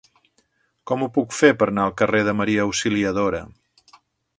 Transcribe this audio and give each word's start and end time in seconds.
Com 0.91 1.03
ho 1.05 1.09
puc 1.19 1.37
fer 1.41 1.51
per 1.59 1.69
anar 1.73 1.85
al 1.85 1.95
carrer 2.03 2.25
de 2.31 2.37
Maria 2.41 2.67
Auxiliadora? 2.67 3.45